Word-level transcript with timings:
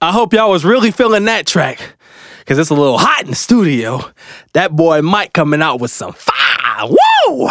I 0.00 0.12
hope 0.12 0.32
y'all 0.32 0.50
was 0.50 0.64
really 0.64 0.92
feeling 0.92 1.24
that 1.24 1.44
track. 1.46 1.94
Cause 2.46 2.56
it's 2.56 2.70
a 2.70 2.74
little 2.74 2.98
hot 2.98 3.22
in 3.24 3.30
the 3.30 3.36
studio. 3.36 4.00
That 4.54 4.74
boy 4.74 5.02
Mike 5.02 5.32
coming 5.32 5.60
out 5.60 5.80
with 5.80 5.90
some 5.90 6.12
fire. 6.12 6.88
Woo! 6.88 7.50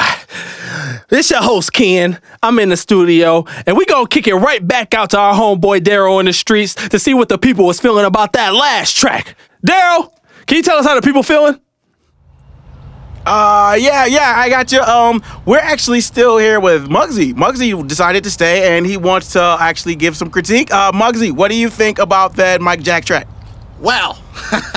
This 1.10 1.30
your 1.30 1.42
host, 1.42 1.74
Ken. 1.74 2.20
I'm 2.42 2.58
in 2.60 2.70
the 2.70 2.78
studio, 2.78 3.46
and 3.66 3.78
we 3.78 3.86
gonna 3.86 4.08
kick 4.08 4.28
it 4.28 4.34
right 4.36 4.66
back 4.66 4.94
out 4.94 5.12
to 5.12 5.20
our 5.20 5.36
homeboy 5.36 5.82
Daryl 5.82 6.20
in 6.20 6.26
the 6.26 6.34
streets 6.34 6.74
to 6.74 6.98
see 6.98 7.14
what 7.14 7.30
the 7.30 7.38
people 7.38 7.66
was 7.66 7.80
feeling 7.80 8.06
about 8.06 8.34
that 8.34 8.56
last 8.56 8.98
track. 8.98 9.36
Daryl, 9.66 10.12
can 10.48 10.58
you 10.58 10.64
tell 10.64 10.78
us 10.78 10.86
how 10.86 10.96
the 10.96 11.02
people 11.02 11.24
feeling? 11.24 11.60
Uh, 13.28 13.76
yeah, 13.78 14.06
yeah, 14.06 14.36
I 14.38 14.48
got 14.48 14.72
you. 14.72 14.80
Um, 14.80 15.22
we're 15.46 15.60
actually 15.60 16.00
still 16.00 16.38
here 16.38 16.62
with 16.62 16.88
Mugsy. 16.88 17.34
Mugsy 17.34 17.86
decided 17.86 18.24
to 18.24 18.32
stay, 18.32 18.78
and 18.78 18.86
he 18.86 18.96
wants 18.96 19.34
to 19.34 19.58
actually 19.60 19.96
give 19.96 20.16
some 20.16 20.30
critique. 20.30 20.72
Uh, 20.72 20.94
Mugsy, 20.94 21.34
what 21.34 21.52
do 21.52 21.58
you 21.58 21.70
think 21.70 22.00
about 22.00 22.38
that 22.38 22.62
Mike 22.62 22.82
Jack 22.82 23.04
track? 23.04 23.28
Well, 23.82 24.18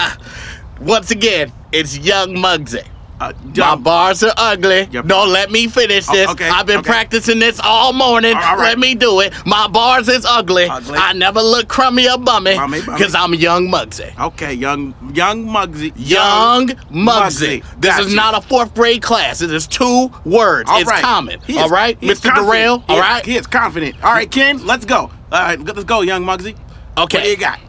once 0.81 1.13
again, 1.13 1.53
it's 1.71 1.97
Young 1.97 2.35
Mugsy. 2.35 2.85
Uh, 3.21 3.35
My 3.57 3.77
bars 3.77 4.23
are 4.23 4.33
ugly. 4.39 4.89
Yep. 4.91 5.05
Don't 5.05 5.29
let 5.31 5.51
me 5.51 5.69
finish 5.69 6.07
Oh, 6.09 6.13
this. 6.15 6.31
okay, 6.31 6.49
I've 6.49 6.65
been 6.65 6.79
okay. 6.79 6.91
practicing 6.91 7.39
this 7.39 7.61
all 7.63 7.93
morning. 7.93 8.35
All 8.35 8.57
right. 8.57 8.71
Let 8.71 8.79
me 8.79 8.95
do 8.95 9.21
it. 9.21 9.35
My 9.45 9.69
bars 9.69 10.09
is 10.09 10.25
ugly. 10.25 10.65
Ugly. 10.71 10.97
I 10.97 11.13
never 11.13 11.43
look 11.43 11.69
crummy 11.69 12.09
or 12.09 12.17
bummy 12.17 12.57
because 12.87 13.15
I'm 13.15 13.35
Young 13.35 13.69
Mugsy. 13.69 14.19
okay, 14.19 14.55
young, 14.55 14.95
young 15.13 15.45
Mugsy. 15.47 15.93
Young 15.97 16.69
Mugsy. 16.91 17.63
This 17.79 17.91
Got 17.97 18.01
is 18.07 18.11
you. 18.13 18.17
not 18.17 18.35
a 18.37 18.41
fourth 18.41 18.75
grade 18.75 19.03
class. 19.03 19.43
It 19.43 19.51
is 19.53 19.67
two 19.67 20.11
words. 20.25 20.71
All 20.71 20.81
it's 20.81 20.89
right. 20.91 21.03
common. 21.03 21.41
Is- 21.47 21.59
all 21.59 21.69
right, 21.69 22.01
Mr. 22.01 22.23
confident. 22.31 22.37
Darrell. 22.47 22.79
He 22.89 22.99
right. 22.99 23.27
He 23.27 23.37
is 23.37 23.47
confident. 23.47 24.03
All 24.03 24.13
right, 24.13 24.31
Ken, 24.31 24.65
let's 24.67 24.87
go. 24.87 24.97
All 24.97 25.11
right, 25.31 25.61
let's 25.61 25.85
go, 25.85 26.01
young 26.01 26.25
Mugsy. 26.25 26.57
Okay. 26.97 27.19
What 27.19 27.25
do 27.25 27.29
you 27.31 27.37
got? 27.37 27.61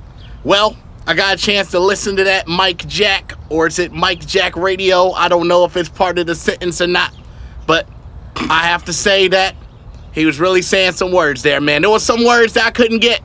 Well, 0.46 0.78
I 1.06 1.14
got 1.14 1.36
a 1.36 1.38
chance 1.38 1.72
to 1.72 1.80
listen 1.80 2.16
to 2.16 2.24
that 2.24 2.48
Mike 2.48 2.88
Jack, 2.88 3.34
or 3.52 3.68
is 3.68 3.78
it 3.80 3.92
Mike 3.92 4.26
Jack 4.26 4.56
Radio? 4.56 5.12
I 5.12 5.28
don't 5.28 5.48
know 5.48 5.66
if 5.66 5.76
it's 5.78 5.90
part 5.90 6.18
of 6.18 6.26
the 6.28 6.36
sentence 6.36 6.82
or 6.82 6.88
not, 6.88 7.14
but 7.68 7.88
I 8.36 8.64
have 8.68 8.86
to 8.86 8.94
say 8.94 9.28
that 9.28 9.56
he 10.14 10.26
was 10.26 10.40
really 10.40 10.62
saying 10.62 10.94
some 10.94 11.12
words 11.12 11.44
there, 11.44 11.62
man. 11.62 11.82
There 11.82 11.92
was 11.92 12.04
some 12.04 12.24
words 12.26 12.54
that 12.54 12.66
I 12.66 12.72
couldn't 12.72 13.00
get. 13.00 13.22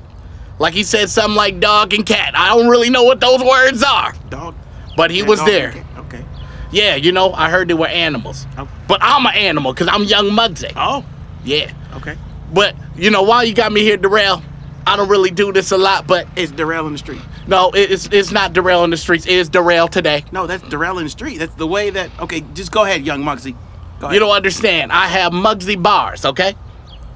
Like 0.58 0.72
he 0.74 0.82
said 0.82 1.10
something 1.10 1.34
like 1.36 1.60
dog 1.60 1.92
and 1.94 2.04
cat. 2.04 2.34
I 2.36 2.56
don't 2.56 2.68
really 2.68 2.90
know 2.90 3.02
what 3.04 3.20
those 3.20 3.42
words 3.42 3.82
are, 3.82 4.14
Dog. 4.30 4.54
but 4.96 5.10
he 5.10 5.18
Yeah, 5.18 5.24
was 5.26 5.44
there. 5.44 5.68
Okay. 5.68 5.84
okay. 5.98 6.24
Yeah, 6.70 6.94
you 6.96 7.12
know, 7.12 7.32
I 7.32 7.50
heard 7.50 7.68
they 7.68 7.74
were 7.74 7.86
animals. 7.86 8.46
Oh. 8.56 8.66
But 8.88 9.00
I'm 9.02 9.26
an 9.26 9.34
animal 9.34 9.72
because 9.74 9.88
I'm 9.88 10.04
young 10.04 10.26
Mugsy. 10.30 10.72
Oh, 10.74 11.04
Yeah. 11.44 11.70
okay. 11.96 12.16
But, 12.52 12.74
you 12.96 13.10
know, 13.10 13.22
while 13.22 13.44
you 13.44 13.54
got 13.54 13.70
me 13.72 13.82
here, 13.82 13.96
Darrell, 13.96 14.42
I 14.86 14.96
don't 14.96 15.08
really 15.08 15.30
do 15.30 15.52
this 15.52 15.72
a 15.72 15.78
lot, 15.78 16.06
but 16.06 16.26
It's 16.36 16.52
Darrell 16.52 16.86
in 16.86 16.92
the 16.92 16.98
street. 16.98 17.20
No, 17.46 17.70
it's, 17.74 18.08
it's 18.12 18.32
not 18.32 18.52
Darrell 18.52 18.82
in 18.84 18.90
the 18.90 18.96
streets. 18.96 19.24
It 19.26 19.32
is 19.34 19.48
Darrell 19.48 19.88
today. 19.88 20.24
No, 20.32 20.46
that's 20.46 20.62
Darrell 20.68 20.98
in 20.98 21.04
the 21.04 21.10
street. 21.10 21.38
That's 21.38 21.54
the 21.54 21.66
way 21.66 21.90
that. 21.90 22.10
Okay, 22.20 22.40
just 22.54 22.72
go 22.72 22.84
ahead, 22.84 23.04
young 23.06 23.22
Mugsy. 23.22 23.56
Go 24.00 24.06
ahead. 24.06 24.14
You 24.14 24.20
don't 24.20 24.34
understand. 24.34 24.90
I 24.92 25.06
have 25.06 25.32
Mugsy 25.32 25.80
bars, 25.80 26.24
okay? 26.24 26.54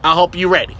I 0.04 0.14
hope 0.14 0.34
you 0.36 0.48
ready. 0.48 0.76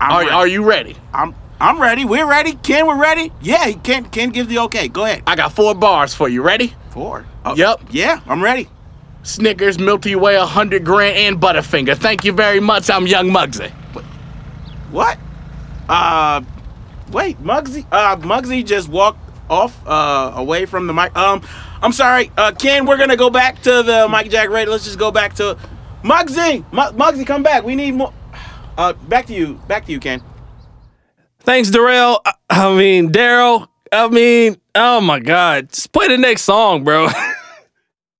I'm 0.00 0.12
Are, 0.12 0.20
ready. 0.20 0.30
are 0.30 0.46
you 0.46 0.62
ready? 0.62 0.96
I'm 1.14 1.34
I'm 1.58 1.80
ready. 1.80 2.04
We're 2.04 2.28
ready. 2.28 2.52
Ken, 2.52 2.86
we're 2.86 3.00
ready. 3.00 3.32
Yeah, 3.40 3.72
Ken 3.72 4.04
Ken 4.10 4.28
gives 4.30 4.48
the 4.48 4.58
okay. 4.60 4.88
Go 4.88 5.04
ahead. 5.06 5.22
I 5.26 5.36
got 5.36 5.52
four 5.52 5.74
bars 5.74 6.14
for 6.14 6.28
you. 6.28 6.42
Ready? 6.42 6.74
Four. 6.90 7.24
Oh, 7.46 7.54
Yep. 7.56 7.80
Yeah, 7.90 8.20
I'm 8.26 8.42
ready. 8.44 8.68
Snickers, 9.22 9.78
Milky 9.78 10.14
Way, 10.14 10.36
100 10.38 10.84
grand, 10.84 11.16
and 11.16 11.40
Butterfinger. 11.40 11.96
Thank 11.96 12.24
you 12.24 12.32
very 12.32 12.60
much. 12.60 12.88
I'm 12.90 13.06
Young 13.06 13.28
Mugsy. 13.30 13.70
What? 14.92 15.18
Uh, 15.88 16.42
wait, 17.10 17.42
Mugsy. 17.42 17.86
Uh, 17.90 18.16
Mugsy 18.16 18.64
just 18.64 18.88
walked 18.88 19.18
off 19.48 19.76
uh 19.86 20.32
away 20.34 20.66
from 20.66 20.86
the 20.86 20.92
mic. 20.92 21.14
Um, 21.16 21.40
I'm 21.82 21.92
sorry, 21.92 22.30
uh, 22.36 22.52
Ken. 22.52 22.86
We're 22.86 22.96
gonna 22.96 23.16
go 23.16 23.30
back 23.30 23.62
to 23.62 23.82
the 23.82 24.06
Mike 24.08 24.30
Jack 24.30 24.48
radio. 24.50 24.72
Let's 24.72 24.84
just 24.84 24.98
go 24.98 25.10
back 25.10 25.34
to 25.34 25.56
Mugsy. 26.02 26.64
Mu- 26.72 26.98
Mugsy, 26.98 27.26
come 27.26 27.42
back. 27.42 27.64
We 27.64 27.74
need 27.74 27.92
more. 27.94 28.12
Uh, 28.76 28.92
back 28.92 29.26
to 29.26 29.34
you. 29.34 29.54
Back 29.68 29.86
to 29.86 29.92
you, 29.92 30.00
Ken. 30.00 30.22
Thanks, 31.40 31.70
Darrell. 31.70 32.20
I, 32.24 32.32
I 32.50 32.74
mean, 32.76 33.12
Daryl. 33.12 33.68
I 33.92 34.08
mean, 34.08 34.56
oh 34.74 35.00
my 35.00 35.20
God. 35.20 35.68
Just 35.70 35.92
play 35.92 36.08
the 36.08 36.18
next 36.18 36.42
song, 36.42 36.82
bro. 36.84 37.08